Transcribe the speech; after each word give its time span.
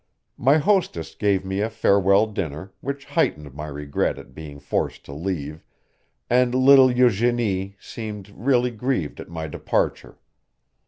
My 0.39 0.57
hostess 0.57 1.13
gave 1.13 1.45
me 1.45 1.61
a 1.61 1.69
farewell 1.69 2.25
dinner, 2.25 2.71
which 2.81 3.05
heightened 3.05 3.53
my 3.53 3.67
regret 3.67 4.17
at 4.17 4.33
being 4.33 4.59
forced 4.59 5.05
to 5.05 5.13
leave, 5.13 5.63
and 6.27 6.55
little 6.55 6.89
Eugenie 6.89 7.75
seemed 7.79 8.29
really 8.35 8.71
grieved 8.71 9.19
at 9.19 9.29
my 9.29 9.45
departure. 9.45 10.17